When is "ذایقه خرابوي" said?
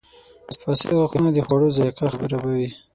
1.77-2.67